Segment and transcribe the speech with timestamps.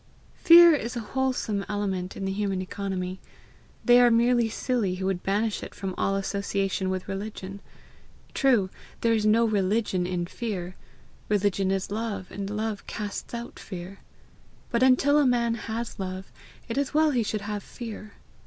[0.39, 3.19] Fear is a wholesome element in the human economy;
[3.85, 7.59] they are merely silly who would banish it from all association with religion.
[8.33, 10.75] True, there is no religion in fear;
[11.29, 13.99] religion is love, and love casts out fear;
[14.71, 16.31] but until a man has love,
[16.67, 18.13] it is well he should have fear.